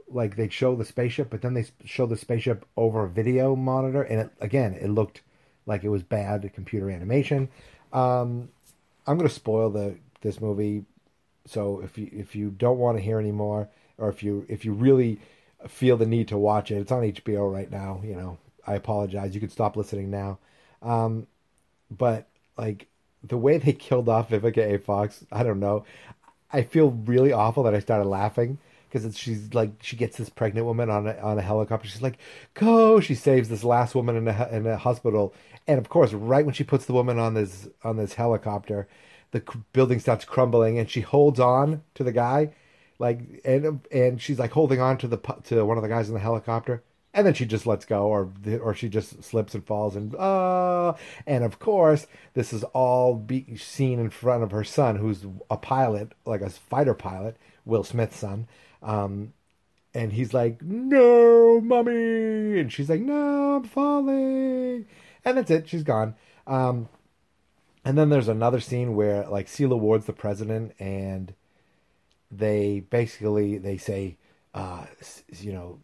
like 0.09 0.37
they'd 0.37 0.53
show 0.53 0.77
the 0.77 0.85
spaceship, 0.85 1.31
but 1.31 1.43
then 1.43 1.55
they 1.55 1.65
show 1.85 2.07
the 2.07 2.17
spaceship 2.17 2.67
over 2.77 3.05
a 3.05 3.09
video 3.09 3.57
monitor, 3.57 4.03
and 4.03 4.21
it, 4.21 4.31
again, 4.41 4.75
it 4.75 4.89
looked 4.89 5.23
like 5.67 5.83
it 5.83 5.89
was 5.89 6.03
bad 6.03 6.51
computer 6.55 6.91
animation. 6.91 7.49
Um, 7.93 8.51
I'm 9.07 9.17
going 9.17 9.29
to 9.29 9.35
spoil 9.35 9.71
the 9.71 9.97
this 10.21 10.41
movie, 10.41 10.85
so 11.47 11.81
if 11.81 11.99
you 11.99 12.09
if 12.13 12.35
you 12.35 12.51
don't 12.51 12.79
want 12.79 12.97
to 12.99 13.03
hear 13.03 13.19
anymore, 13.19 13.69
or 13.99 14.09
if 14.09 14.23
you 14.23 14.47
if 14.49 14.65
you 14.65 14.73
really 14.73 15.21
feel 15.69 15.97
the 15.97 16.07
need 16.07 16.29
to 16.29 16.39
watch 16.39 16.71
it, 16.71 16.77
it's 16.77 16.93
on 16.93 17.03
HBO 17.03 17.53
right 17.53 17.71
now. 17.71 18.01
You 18.05 18.17
know, 18.17 18.39
I 18.67 18.75
apologize. 18.75 19.35
You 19.35 19.41
can 19.41 19.51
stop 19.51 19.77
listening 19.77 20.11
now. 20.11 20.39
Um, 20.83 21.27
but 21.91 22.29
like 22.57 22.87
the 23.23 23.39
way 23.39 23.59
they 23.59 23.73
killed 23.87 24.09
off 24.09 24.31
Vivica 24.31 24.75
A. 24.75 24.79
Fox, 24.79 25.25
I 25.31 25.43
don't 25.43 25.61
know. 25.61 25.85
I 26.53 26.63
feel 26.63 26.91
really 26.91 27.33
awful 27.33 27.65
that 27.65 27.75
I 27.75 27.81
started 27.81 28.09
laughing 28.09 28.59
because 28.95 29.19
she's 29.19 29.53
like 29.55 29.71
she 29.83 29.97
gets 29.97 30.17
this 30.17 30.29
pregnant 30.29 30.67
woman 30.67 30.89
on 30.89 31.09
a, 31.09 31.17
on 31.17 31.39
a 31.39 31.43
helicopter. 31.43 31.89
She's 31.89 32.03
like, 32.03 32.19
"Go!" 32.55 33.01
She 33.01 33.15
saves 33.15 33.49
this 33.49 33.65
last 33.65 33.95
woman 33.95 34.17
in 34.17 34.29
a 34.29 34.49
in 34.53 34.67
a 34.67 34.77
hospital, 34.77 35.35
and 35.67 35.79
of 35.79 35.89
course, 35.89 36.13
right 36.13 36.45
when 36.45 36.55
she 36.55 36.65
puts 36.65 36.87
the 36.87 36.93
woman 36.93 37.19
on 37.19 37.35
this 37.35 37.69
on 37.83 37.97
this 37.97 38.15
helicopter, 38.15 38.87
the 39.35 39.43
building 39.73 39.99
starts 39.99 40.25
crumbling, 40.25 40.79
and 40.79 40.89
she 40.89 41.01
holds 41.01 41.41
on 41.41 41.83
to 41.95 42.05
the 42.05 42.13
guy, 42.13 42.51
like 43.01 43.43
and 43.45 43.85
and 43.91 44.23
she's 44.23 44.39
like 44.39 44.53
holding 44.53 44.81
on 44.81 44.97
to 44.99 45.09
the 45.09 45.19
to 45.45 45.65
one 45.65 45.77
of 45.77 45.83
the 45.83 45.89
guys 45.89 46.09
in 46.09 46.15
the 46.15 46.21
helicopter. 46.21 46.83
And 47.13 47.27
then 47.27 47.35
she 47.35 47.45
just 47.45 47.67
lets 47.67 47.85
go, 47.85 48.07
or 48.07 48.33
or 48.61 48.75
she 48.75 48.89
just 48.89 49.23
slips 49.25 49.55
and 49.55 49.67
falls, 49.67 49.97
and 49.97 50.15
uh, 50.15 50.95
and 51.27 51.43
of 51.43 51.59
course 51.59 52.07
this 52.35 52.53
is 52.53 52.63
all 52.73 53.17
be 53.17 53.57
seen 53.57 53.99
in 53.99 54.11
front 54.11 54.45
of 54.45 54.53
her 54.53 54.65
son, 54.65 54.97
who's 54.97 55.27
a 55.51 55.57
pilot, 55.57 56.13
like 56.25 56.41
a 56.41 56.51
fighter 56.51 56.95
pilot, 56.95 57.37
Will 57.65 57.85
Smith's 57.85 58.17
son, 58.17 58.47
um, 58.83 59.33
and 59.93 60.13
he's 60.13 60.33
like, 60.33 60.63
"No, 60.63 61.61
mommy," 61.61 62.61
and 62.61 62.73
she's 62.73 62.89
like, 62.89 63.01
"No, 63.01 63.57
I'm 63.57 63.65
falling," 63.65 64.87
and 65.25 65.37
that's 65.37 65.51
it. 65.51 65.69
She's 65.69 65.85
gone. 65.85 66.15
Um, 66.47 66.89
and 67.85 67.99
then 67.99 68.09
there's 68.09 68.29
another 68.29 68.61
scene 68.61 68.95
where 68.95 69.27
like 69.29 69.47
Sela 69.47 69.79
Ward's 69.79 70.07
the 70.07 70.13
president, 70.13 70.75
and 70.79 71.35
they 72.31 72.81
basically 72.81 73.59
they 73.59 73.77
say, 73.77 74.17
uh, 74.55 74.87
you 75.41 75.53
know, 75.53 75.79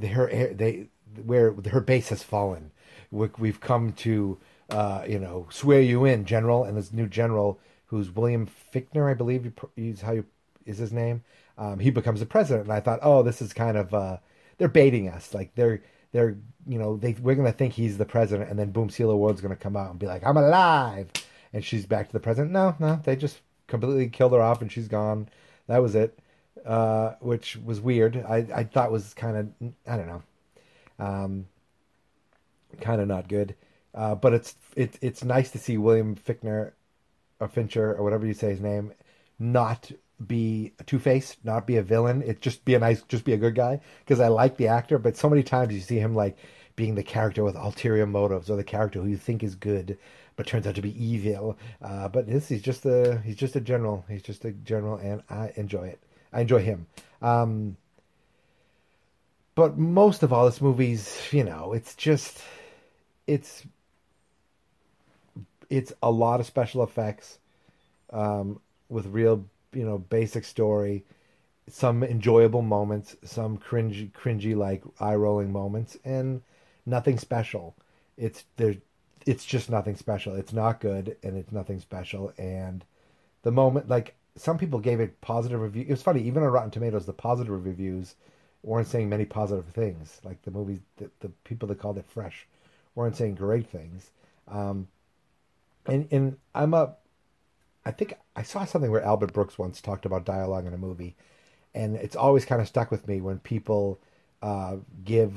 her 0.00 0.52
they 0.52 0.88
where 1.24 1.52
her 1.70 1.80
base 1.80 2.08
has 2.10 2.22
fallen. 2.22 2.70
We've 3.10 3.60
come 3.60 3.92
to 3.94 4.38
uh, 4.70 5.04
you 5.08 5.18
know 5.18 5.46
swear 5.50 5.80
you 5.80 6.04
in, 6.04 6.24
General, 6.24 6.64
and 6.64 6.76
this 6.76 6.92
new 6.92 7.06
general 7.06 7.58
who's 7.86 8.14
William 8.14 8.46
Fichtner, 8.74 9.10
I 9.10 9.14
believe, 9.14 9.50
is 9.76 10.02
how 10.02 10.12
you 10.12 10.26
is 10.66 10.78
his 10.78 10.92
name 10.92 11.22
um, 11.58 11.80
he 11.80 11.90
becomes 11.90 12.20
the 12.20 12.26
president. 12.26 12.66
And 12.66 12.72
I 12.72 12.80
thought, 12.80 13.00
oh, 13.02 13.22
this 13.22 13.42
is 13.42 13.52
kind 13.52 13.76
of 13.76 13.92
uh, 13.92 14.18
they're 14.56 14.68
baiting 14.68 15.08
us. 15.08 15.34
Like 15.34 15.54
they're 15.56 15.82
they're 16.12 16.36
you 16.66 16.78
know 16.78 16.96
they 16.96 17.14
we're 17.20 17.34
gonna 17.34 17.52
think 17.52 17.74
he's 17.74 17.98
the 17.98 18.06
president, 18.06 18.48
and 18.48 18.58
then 18.58 18.70
boom, 18.70 18.88
Sela 18.88 19.16
Ward's 19.16 19.40
gonna 19.40 19.56
come 19.56 19.76
out 19.76 19.90
and 19.90 19.98
be 19.98 20.06
like, 20.06 20.24
I'm 20.24 20.36
alive, 20.36 21.08
and 21.52 21.64
she's 21.64 21.86
back 21.86 22.06
to 22.08 22.12
the 22.12 22.20
present. 22.20 22.50
No, 22.50 22.74
no, 22.78 23.00
they 23.04 23.16
just 23.16 23.40
completely 23.66 24.08
killed 24.08 24.32
her 24.32 24.42
off, 24.42 24.62
and 24.62 24.70
she's 24.70 24.88
gone. 24.88 25.28
That 25.66 25.82
was 25.82 25.94
it, 25.94 26.18
uh, 26.64 27.14
which 27.20 27.56
was 27.56 27.80
weird. 27.80 28.24
I 28.28 28.46
I 28.54 28.64
thought 28.64 28.92
was 28.92 29.14
kind 29.14 29.36
of 29.36 29.72
I 29.86 29.96
don't 29.96 30.06
know, 30.08 30.22
um, 30.98 31.46
kind 32.80 33.00
of 33.00 33.08
not 33.08 33.28
good. 33.28 33.54
Uh, 33.94 34.14
but 34.14 34.34
it's 34.34 34.54
it's 34.76 34.98
it's 35.00 35.24
nice 35.24 35.50
to 35.52 35.58
see 35.58 35.78
William 35.78 36.16
Fichtner 36.16 36.72
or 37.40 37.48
Fincher 37.48 37.94
or 37.94 38.02
whatever 38.02 38.26
you 38.26 38.34
say 38.34 38.50
his 38.50 38.60
name 38.60 38.92
not 39.38 39.90
be 40.26 40.72
two 40.86 40.98
face, 40.98 41.36
not 41.44 41.66
be 41.66 41.76
a 41.76 41.82
villain. 41.82 42.22
It 42.22 42.40
just 42.40 42.64
be 42.64 42.74
a 42.74 42.78
nice, 42.78 43.02
just 43.02 43.24
be 43.24 43.32
a 43.32 43.38
good 43.38 43.54
guy 43.54 43.80
because 44.00 44.20
I 44.20 44.28
like 44.28 44.56
the 44.56 44.68
actor. 44.68 44.98
But 44.98 45.16
so 45.16 45.28
many 45.28 45.42
times 45.42 45.72
you 45.72 45.80
see 45.80 45.98
him 45.98 46.14
like 46.14 46.36
being 46.76 46.94
the 46.94 47.02
character 47.02 47.44
with 47.44 47.56
ulterior 47.56 48.06
motives 48.06 48.50
or 48.50 48.56
the 48.56 48.64
character 48.64 49.00
who 49.00 49.08
you 49.08 49.16
think 49.16 49.42
is 49.42 49.54
good 49.54 49.98
but 50.38 50.46
turns 50.46 50.68
out 50.68 50.76
to 50.76 50.80
be 50.80 51.04
evil. 51.04 51.58
Uh, 51.82 52.08
but 52.08 52.28
this 52.28 52.48
he's 52.48 52.62
just 52.62 52.86
a 52.86 53.20
he's 53.24 53.34
just 53.34 53.56
a 53.56 53.60
general. 53.60 54.04
He's 54.08 54.22
just 54.22 54.44
a 54.44 54.52
general, 54.52 54.96
and 54.96 55.20
I 55.28 55.52
enjoy 55.56 55.88
it. 55.88 55.98
I 56.32 56.42
enjoy 56.42 56.62
him. 56.62 56.86
Um, 57.20 57.76
but 59.56 59.76
most 59.76 60.22
of 60.22 60.32
all, 60.32 60.46
this 60.46 60.60
movie's 60.60 61.20
you 61.32 61.42
know 61.42 61.72
it's 61.72 61.96
just 61.96 62.40
it's 63.26 63.66
it's 65.68 65.92
a 66.04 66.10
lot 66.10 66.38
of 66.38 66.46
special 66.46 66.84
effects 66.84 67.38
um, 68.10 68.60
with 68.88 69.06
real 69.06 69.44
you 69.72 69.84
know 69.84 69.98
basic 69.98 70.44
story, 70.44 71.04
some 71.68 72.04
enjoyable 72.04 72.62
moments, 72.62 73.16
some 73.24 73.58
cringy 73.58 74.12
cringy 74.12 74.56
like 74.56 74.84
eye 75.00 75.16
rolling 75.16 75.50
moments, 75.50 75.98
and 76.04 76.42
nothing 76.86 77.18
special. 77.18 77.74
It's 78.16 78.44
there. 78.56 78.76
It's 79.26 79.44
just 79.44 79.70
nothing 79.70 79.96
special. 79.96 80.34
It's 80.34 80.52
not 80.52 80.80
good, 80.80 81.16
and 81.22 81.36
it's 81.36 81.52
nothing 81.52 81.80
special. 81.80 82.32
And 82.38 82.84
the 83.42 83.50
moment, 83.50 83.88
like 83.88 84.14
some 84.36 84.58
people 84.58 84.78
gave 84.78 85.00
it 85.00 85.20
positive 85.20 85.60
review. 85.60 85.82
It 85.82 85.90
was 85.90 86.02
funny, 86.02 86.22
even 86.22 86.42
on 86.42 86.50
Rotten 86.50 86.70
Tomatoes, 86.70 87.06
the 87.06 87.12
positive 87.12 87.64
reviews 87.64 88.14
weren't 88.62 88.86
saying 88.88 89.08
many 89.08 89.24
positive 89.24 89.66
things. 89.66 90.20
Like 90.24 90.42
the 90.42 90.50
movies, 90.50 90.80
the, 90.96 91.10
the 91.20 91.28
people 91.44 91.68
that 91.68 91.78
called 91.78 91.98
it 91.98 92.06
fresh 92.08 92.46
weren't 92.94 93.16
saying 93.16 93.34
great 93.36 93.66
things. 93.66 94.10
Um, 94.48 94.88
and 95.86 96.08
and 96.10 96.36
I'm 96.54 96.74
a 96.74 96.94
I 97.84 97.90
think 97.90 98.14
I 98.36 98.42
saw 98.42 98.64
something 98.64 98.90
where 98.90 99.02
Albert 99.02 99.32
Brooks 99.32 99.58
once 99.58 99.80
talked 99.80 100.04
about 100.04 100.24
dialogue 100.24 100.66
in 100.66 100.74
a 100.74 100.78
movie, 100.78 101.16
and 101.74 101.96
it's 101.96 102.16
always 102.16 102.44
kind 102.44 102.60
of 102.60 102.68
stuck 102.68 102.90
with 102.90 103.08
me 103.08 103.20
when 103.20 103.38
people 103.38 103.98
uh, 104.42 104.76
give 105.04 105.32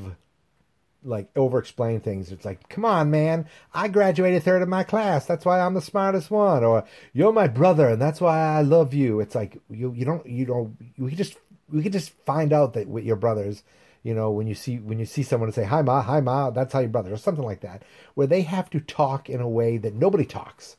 like 1.03 1.29
over 1.35 1.57
explain 1.57 1.99
things. 1.99 2.31
It's 2.31 2.45
like, 2.45 2.69
come 2.69 2.85
on, 2.85 3.09
man, 3.11 3.47
I 3.73 3.87
graduated 3.87 4.43
third 4.43 4.61
in 4.61 4.69
my 4.69 4.83
class. 4.83 5.25
That's 5.25 5.45
why 5.45 5.59
I'm 5.59 5.73
the 5.73 5.81
smartest 5.81 6.29
one. 6.29 6.63
Or 6.63 6.83
you're 7.13 7.33
my 7.33 7.47
brother, 7.47 7.89
and 7.89 8.01
that's 8.01 8.21
why 8.21 8.39
I 8.39 8.61
love 8.61 8.93
you. 8.93 9.19
It's 9.19 9.35
like 9.35 9.57
you 9.69 9.93
you 9.93 10.05
don't 10.05 10.25
you 10.25 10.45
don't 10.45 10.77
we 10.97 11.15
just 11.15 11.37
we 11.69 11.83
can 11.83 11.91
just 11.91 12.11
find 12.25 12.53
out 12.53 12.73
that 12.73 12.87
with 12.87 13.03
your 13.03 13.15
brothers. 13.15 13.63
You 14.03 14.15
know, 14.15 14.31
when 14.31 14.47
you 14.47 14.55
see 14.55 14.77
when 14.77 14.99
you 14.99 15.05
see 15.05 15.23
someone 15.23 15.49
and 15.49 15.55
say 15.55 15.63
hi 15.63 15.81
ma, 15.81 16.01
hi 16.01 16.21
ma, 16.21 16.49
that's 16.49 16.73
how 16.73 16.79
your 16.79 16.89
brother, 16.89 17.13
or 17.13 17.17
something 17.17 17.45
like 17.45 17.61
that, 17.61 17.83
where 18.15 18.27
they 18.27 18.41
have 18.41 18.69
to 18.71 18.79
talk 18.79 19.29
in 19.29 19.41
a 19.41 19.49
way 19.49 19.77
that 19.77 19.93
nobody 19.93 20.25
talks 20.25 20.75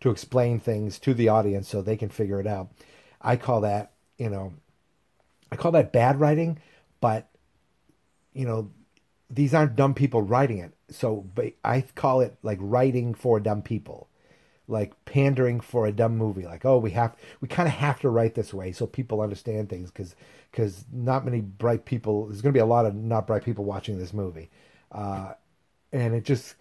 to 0.00 0.10
explain 0.10 0.58
things 0.58 0.98
to 0.98 1.14
the 1.14 1.28
audience 1.28 1.68
so 1.68 1.80
they 1.80 1.96
can 1.96 2.08
figure 2.08 2.40
it 2.40 2.46
out. 2.46 2.68
I 3.22 3.36
call 3.36 3.62
that, 3.62 3.92
you 4.18 4.28
know, 4.28 4.52
I 5.50 5.56
call 5.56 5.72
that 5.72 5.92
bad 5.92 6.18
writing, 6.20 6.58
but 7.00 7.28
you 8.32 8.44
know, 8.44 8.70
these 9.30 9.54
aren't 9.54 9.76
dumb 9.76 9.94
people 9.94 10.22
writing 10.22 10.58
it. 10.58 10.72
So 10.90 11.26
I 11.64 11.82
call 11.94 12.20
it 12.20 12.36
like 12.42 12.58
writing 12.60 13.14
for 13.14 13.40
dumb 13.40 13.62
people, 13.62 14.08
like 14.68 14.92
pandering 15.04 15.60
for 15.60 15.86
a 15.86 15.92
dumb 15.92 16.16
movie. 16.16 16.44
Like, 16.44 16.64
oh, 16.64 16.78
we 16.78 16.90
have, 16.92 17.16
we 17.40 17.48
kind 17.48 17.68
of 17.68 17.74
have 17.74 18.00
to 18.00 18.10
write 18.10 18.34
this 18.34 18.54
way 18.54 18.72
so 18.72 18.86
people 18.86 19.20
understand 19.20 19.68
things 19.68 19.90
because 19.90 20.14
because 20.50 20.84
not 20.92 21.24
many 21.24 21.40
bright 21.40 21.84
people. 21.84 22.26
There's 22.26 22.42
going 22.42 22.52
to 22.52 22.56
be 22.56 22.62
a 22.62 22.66
lot 22.66 22.86
of 22.86 22.94
not 22.94 23.26
bright 23.26 23.44
people 23.44 23.64
watching 23.64 23.98
this 23.98 24.12
movie, 24.12 24.50
uh, 24.92 25.32
and 25.92 26.14
it 26.14 26.24
just 26.24 26.54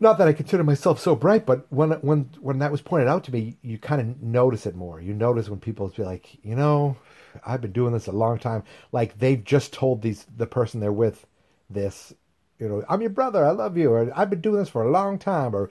not 0.00 0.18
that 0.18 0.28
I 0.28 0.32
consider 0.32 0.64
myself 0.64 0.98
so 1.00 1.14
bright, 1.14 1.44
but 1.46 1.66
when 1.70 1.90
when 1.92 2.30
when 2.40 2.58
that 2.60 2.72
was 2.72 2.80
pointed 2.80 3.08
out 3.08 3.24
to 3.24 3.32
me, 3.32 3.56
you 3.62 3.78
kind 3.78 4.00
of 4.00 4.22
notice 4.22 4.66
it 4.66 4.74
more. 4.74 5.00
You 5.00 5.14
notice 5.14 5.48
when 5.48 5.60
people 5.60 5.88
be 5.88 6.02
like, 6.02 6.38
you 6.44 6.56
know, 6.56 6.96
I've 7.44 7.60
been 7.60 7.72
doing 7.72 7.92
this 7.92 8.06
a 8.06 8.12
long 8.12 8.38
time. 8.38 8.64
Like 8.90 9.18
they've 9.18 9.42
just 9.42 9.72
told 9.72 10.02
these 10.02 10.26
the 10.36 10.46
person 10.46 10.80
they're 10.80 10.92
with 10.92 11.26
this, 11.68 12.12
you 12.58 12.68
know, 12.68 12.84
I'm 12.88 13.00
your 13.00 13.10
brother, 13.10 13.44
I 13.44 13.50
love 13.50 13.76
you, 13.76 13.90
or 13.90 14.10
I've 14.14 14.30
been 14.30 14.40
doing 14.40 14.58
this 14.58 14.68
for 14.68 14.82
a 14.82 14.90
long 14.90 15.18
time, 15.18 15.54
or 15.54 15.70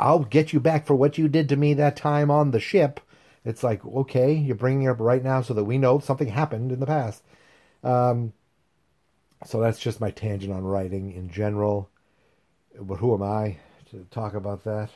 I'll 0.00 0.24
get 0.24 0.52
you 0.52 0.60
back 0.60 0.86
for 0.86 0.94
what 0.94 1.18
you 1.18 1.28
did 1.28 1.48
to 1.50 1.56
me 1.56 1.74
that 1.74 1.96
time 1.96 2.30
on 2.30 2.50
the 2.50 2.60
ship. 2.60 3.00
It's 3.44 3.62
like 3.62 3.84
okay, 3.84 4.32
you're 4.32 4.56
bringing 4.56 4.86
it 4.86 4.90
up 4.90 5.00
right 5.00 5.22
now 5.22 5.42
so 5.42 5.54
that 5.54 5.64
we 5.64 5.78
know 5.78 5.98
something 6.00 6.28
happened 6.28 6.72
in 6.72 6.80
the 6.80 6.86
past. 6.86 7.22
Um, 7.84 8.32
so 9.44 9.60
that's 9.60 9.78
just 9.78 10.00
my 10.00 10.10
tangent 10.10 10.52
on 10.52 10.64
writing 10.64 11.12
in 11.12 11.28
general 11.28 11.90
but 12.80 12.96
who 12.96 13.14
am 13.14 13.22
I 13.22 13.58
to 13.90 14.06
talk 14.10 14.34
about 14.34 14.64
that. 14.64 14.90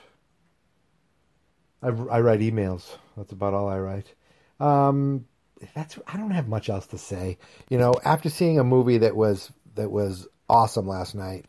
I, 1.82 1.88
I 1.88 2.20
write 2.20 2.40
emails. 2.40 2.96
That's 3.16 3.32
about 3.32 3.54
all 3.54 3.68
I 3.68 3.78
write. 3.78 4.14
Um, 4.58 5.26
that's 5.74 5.98
I 6.06 6.16
don't 6.16 6.30
have 6.32 6.48
much 6.48 6.68
else 6.68 6.86
to 6.88 6.98
say. 6.98 7.38
You 7.68 7.78
know, 7.78 7.94
after 8.04 8.28
seeing 8.28 8.58
a 8.58 8.64
movie 8.64 8.98
that 8.98 9.16
was 9.16 9.50
that 9.74 9.90
was 9.90 10.28
awesome 10.48 10.86
last 10.86 11.14
night, 11.14 11.46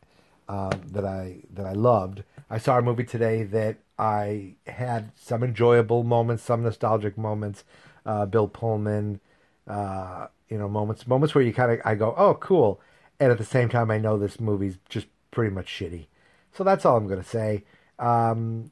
uh, 0.48 0.72
that 0.92 1.06
I 1.06 1.44
that 1.54 1.66
I 1.66 1.74
loved, 1.74 2.24
I 2.50 2.58
saw 2.58 2.78
a 2.78 2.82
movie 2.82 3.06
today 3.06 3.44
that 3.44 3.78
I 3.98 4.56
had 4.68 5.12
some 5.16 5.42
enjoyable 5.44 6.04
moments, 6.04 6.44
some 6.44 6.64
nostalgic 6.64 7.18
moments. 7.18 7.64
Uh, 8.06 8.26
Bill 8.26 8.48
Pullman, 8.48 9.22
uh, 9.68 10.28
you 10.50 10.58
know, 10.58 10.68
moments 10.68 11.08
moments 11.08 11.34
where 11.34 11.44
you 11.44 11.54
kind 11.54 11.72
of 11.72 11.80
I 11.86 11.96
go, 11.96 12.14
oh, 12.18 12.34
cool, 12.34 12.82
and 13.20 13.32
at 13.32 13.38
the 13.38 13.46
same 13.46 13.70
time 13.70 13.90
I 13.90 14.00
know 14.00 14.18
this 14.18 14.40
movie's 14.40 14.78
just 14.90 15.08
pretty 15.32 15.54
much 15.54 15.68
shitty. 15.68 16.08
So 16.52 16.64
that's 16.64 16.86
all 16.86 16.98
I'm 16.98 17.08
gonna 17.08 17.24
say. 17.24 17.64
Um, 18.00 18.72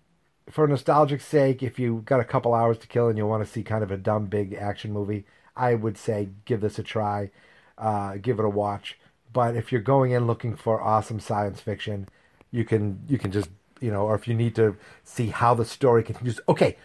for 0.49 0.67
nostalgic 0.67 1.21
sake, 1.21 1.63
if 1.63 1.79
you 1.79 2.01
got 2.05 2.19
a 2.19 2.25
couple 2.25 2.53
hours 2.53 2.79
to 2.79 2.87
kill 2.87 3.07
and 3.07 3.17
you 3.17 3.25
want 3.25 3.45
to 3.45 3.49
see 3.49 3.63
kind 3.63 3.83
of 3.83 3.91
a 3.91 3.97
dumb 3.97 4.25
big 4.25 4.53
action 4.53 4.91
movie, 4.91 5.25
I 5.55 5.75
would 5.75 5.97
say 5.97 6.29
give 6.45 6.59
this 6.59 6.79
a 6.79 6.83
try, 6.83 7.29
uh, 7.77 8.17
give 8.17 8.39
it 8.39 8.45
a 8.45 8.49
watch. 8.49 8.98
But 9.31 9.55
if 9.55 9.71
you're 9.71 9.81
going 9.81 10.11
in 10.11 10.27
looking 10.27 10.55
for 10.55 10.81
awesome 10.81 11.19
science 11.19 11.59
fiction, 11.61 12.07
you 12.51 12.65
can 12.65 13.01
you 13.07 13.17
can 13.17 13.31
just 13.31 13.49
you 13.79 13.91
know, 13.91 14.03
or 14.03 14.15
if 14.15 14.27
you 14.27 14.33
need 14.33 14.55
to 14.55 14.75
see 15.03 15.27
how 15.27 15.53
the 15.53 15.65
story 15.65 16.03
continues. 16.03 16.39
Okay, 16.49 16.75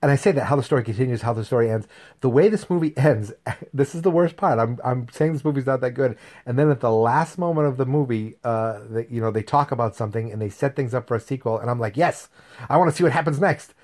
and 0.00 0.10
I 0.10 0.16
say 0.16 0.30
that 0.32 0.44
how 0.44 0.56
the 0.56 0.62
story 0.62 0.84
continues, 0.84 1.22
how 1.22 1.32
the 1.32 1.44
story 1.44 1.70
ends. 1.70 1.88
The 2.20 2.28
way 2.28 2.48
this 2.48 2.70
movie 2.70 2.94
ends, 2.96 3.32
this 3.74 3.94
is 3.94 4.02
the 4.02 4.10
worst 4.10 4.36
part. 4.36 4.58
I'm 4.58 4.78
I'm 4.84 5.08
saying 5.10 5.32
this 5.32 5.44
movie's 5.44 5.66
not 5.66 5.80
that 5.80 5.92
good, 5.92 6.16
and 6.46 6.58
then 6.58 6.70
at 6.70 6.80
the 6.80 6.92
last 6.92 7.38
moment 7.38 7.66
of 7.66 7.76
the 7.76 7.86
movie, 7.86 8.36
uh, 8.44 8.80
you 9.08 9.20
know 9.20 9.30
they 9.30 9.42
talk 9.42 9.72
about 9.72 9.96
something 9.96 10.32
and 10.32 10.40
they 10.40 10.50
set 10.50 10.76
things 10.76 10.94
up 10.94 11.08
for 11.08 11.16
a 11.16 11.20
sequel, 11.20 11.58
and 11.58 11.70
I'm 11.70 11.80
like, 11.80 11.96
yes, 11.96 12.28
I 12.68 12.76
want 12.76 12.90
to 12.90 12.96
see 12.96 13.04
what 13.04 13.12
happens 13.12 13.40
next. 13.40 13.74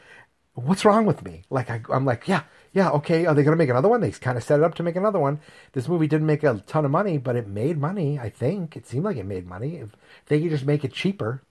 What's 0.54 0.84
wrong 0.84 1.04
with 1.04 1.24
me? 1.24 1.42
Like 1.50 1.68
I, 1.68 1.82
I'm 1.90 2.04
like, 2.04 2.28
yeah, 2.28 2.42
yeah, 2.74 2.90
okay. 2.90 3.24
Are 3.24 3.34
they 3.34 3.44
going 3.44 3.56
to 3.56 3.62
make 3.62 3.70
another 3.70 3.88
one? 3.88 4.00
They 4.00 4.10
kind 4.10 4.36
of 4.36 4.42
set 4.42 4.58
it 4.58 4.64
up 4.64 4.74
to 4.74 4.82
make 4.82 4.96
another 4.96 5.20
one. 5.20 5.38
This 5.72 5.86
movie 5.86 6.08
didn't 6.08 6.26
make 6.26 6.42
a 6.42 6.62
ton 6.66 6.84
of 6.84 6.90
money, 6.90 7.18
but 7.18 7.36
it 7.36 7.46
made 7.46 7.78
money. 7.78 8.18
I 8.18 8.28
think 8.28 8.76
it 8.76 8.86
seemed 8.86 9.04
like 9.04 9.16
it 9.16 9.24
made 9.24 9.46
money. 9.46 9.76
If 9.76 9.90
they 10.26 10.40
could 10.40 10.50
just 10.50 10.66
make 10.66 10.84
it 10.84 10.92
cheaper, 10.92 11.42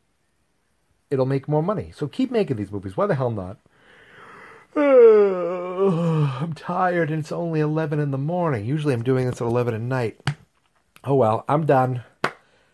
it'll 1.09 1.25
make 1.25 1.47
more 1.47 1.63
money. 1.63 1.93
So 1.95 2.07
keep 2.07 2.29
making 2.29 2.57
these 2.57 2.71
movies. 2.71 2.97
Why 2.97 3.07
the 3.07 3.15
hell 3.15 3.31
not? 3.31 3.57
I'm 4.75 6.53
tired 6.53 7.09
and 7.09 7.19
it's 7.19 7.31
only 7.31 7.61
11 7.61 7.99
in 7.99 8.11
the 8.11 8.17
morning. 8.17 8.65
Usually 8.65 8.93
I'm 8.93 9.03
doing 9.03 9.25
this 9.25 9.39
at 9.39 9.47
11 9.47 9.73
at 9.75 9.81
night. 9.81 10.19
Oh 11.05 11.15
well, 11.15 11.45
I'm 11.47 11.65
done. 11.65 12.03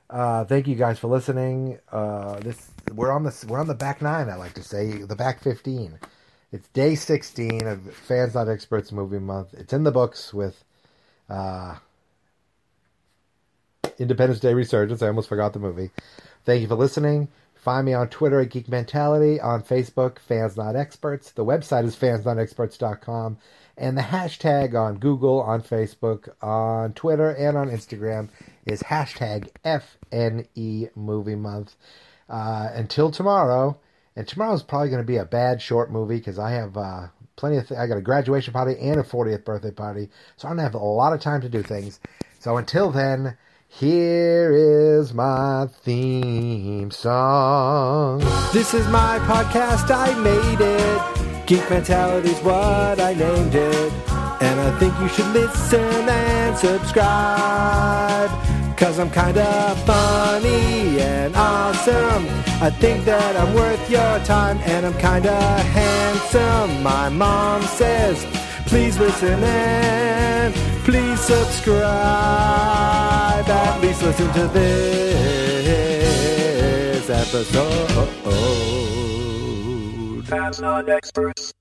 Uh, 0.09 0.43
thank 0.45 0.67
you 0.67 0.75
guys 0.75 0.97
for 0.97 1.07
listening. 1.07 1.77
Uh, 1.91 2.39
this 2.39 2.71
we're 2.93 3.11
on 3.11 3.23
the 3.23 3.45
we're 3.47 3.59
on 3.59 3.67
the 3.67 3.75
back 3.75 4.01
nine. 4.01 4.27
I 4.27 4.35
like 4.35 4.53
to 4.53 4.63
say 4.63 5.03
the 5.03 5.15
back 5.15 5.43
15. 5.43 5.99
It's 6.51 6.67
day 6.69 6.95
16 6.95 7.67
of 7.67 7.93
Fans 7.93 8.33
Not 8.33 8.49
Experts 8.49 8.91
Movie 8.91 9.19
Month. 9.19 9.53
It's 9.53 9.71
in 9.71 9.83
the 9.83 9.91
books 9.91 10.33
with 10.33 10.63
uh, 11.29 11.75
Independence 13.99 14.39
Day 14.39 14.55
Resurgence. 14.55 15.03
I 15.03 15.07
almost 15.07 15.29
forgot 15.29 15.53
the 15.53 15.59
movie. 15.59 15.91
Thank 16.45 16.61
you 16.61 16.67
for 16.67 16.73
listening. 16.73 17.27
Find 17.53 17.85
me 17.85 17.93
on 17.93 18.09
Twitter 18.09 18.39
at 18.39 18.49
Geek 18.49 18.67
Mentality, 18.67 19.39
on 19.39 19.61
Facebook, 19.61 20.17
Fans 20.17 20.57
Not 20.57 20.75
Experts. 20.75 21.29
The 21.29 21.45
website 21.45 21.83
is 21.85 21.95
fansnotexperts.com, 21.95 23.37
and 23.77 23.95
the 23.95 24.01
hashtag 24.01 24.73
on 24.73 24.97
Google, 24.97 25.41
on 25.41 25.61
Facebook, 25.61 26.29
on 26.41 26.93
Twitter, 26.93 27.29
and 27.29 27.57
on 27.57 27.69
Instagram 27.69 28.29
is 28.65 28.81
hashtag 28.81 29.49
FNE 29.63 30.89
Movie 30.95 31.35
Month. 31.35 31.75
Uh, 32.27 32.69
until 32.73 33.11
tomorrow, 33.11 33.77
and 34.19 34.27
tomorrow's 34.27 34.63
probably 34.63 34.89
going 34.89 35.01
to 35.01 35.07
be 35.07 35.15
a 35.15 35.23
bad 35.23 35.61
short 35.61 35.89
movie 35.93 36.17
because 36.17 36.37
I 36.37 36.51
have 36.51 36.75
uh, 36.75 37.07
plenty 37.37 37.55
of. 37.55 37.69
Th- 37.69 37.79
I 37.79 37.87
got 37.87 37.97
a 37.97 38.01
graduation 38.01 38.51
party 38.51 38.77
and 38.77 38.99
a 38.99 39.03
40th 39.03 39.45
birthday 39.45 39.71
party, 39.71 40.09
so 40.35 40.49
I'm 40.49 40.57
gonna 40.57 40.63
have 40.63 40.75
a 40.75 40.77
lot 40.77 41.13
of 41.13 41.21
time 41.21 41.39
to 41.39 41.47
do 41.49 41.63
things. 41.63 42.01
So 42.39 42.57
until 42.57 42.91
then. 42.91 43.37
Here 43.71 44.51
is 44.51 45.13
my 45.13 45.67
theme 45.83 46.89
song. 46.89 48.17
This 48.51 48.73
is 48.73 48.87
my 48.87 49.19
podcast, 49.19 49.91
I 49.95 50.17
made 50.19 50.59
it. 50.59 51.45
Geek 51.45 51.69
Mentality's 51.69 52.39
what 52.39 52.99
I 52.99 53.13
named 53.13 53.53
it. 53.53 53.93
And 54.41 54.59
I 54.59 54.75
think 54.79 54.99
you 54.99 55.07
should 55.09 55.27
listen 55.27 56.09
and 56.09 56.57
subscribe. 56.57 58.48
Cause 58.79 58.97
I'm 58.97 59.11
kinda 59.11 59.75
funny 59.85 61.01
and 61.01 61.35
awesome. 61.35 62.25
I 62.61 62.69
think 62.69 63.03
that 63.03 63.35
I'm 63.35 63.53
worth 63.53 63.89
your 63.89 64.19
time 64.19 64.57
and 64.63 64.85
I'm 64.85 64.93
kinda 64.93 65.35
handsome. 65.77 66.81
My 66.81 67.09
mom 67.09 67.61
says, 67.63 68.25
please 68.67 68.97
listen 68.97 69.43
and 69.43 70.53
please 70.85 71.19
subscribe. 71.19 71.83
At 73.49 73.81
least 73.81 74.01
listen 74.01 74.31
to 74.31 74.47
this 74.47 74.69
episode. 77.09 78.07
Not 80.61 80.87
experts. 80.87 81.58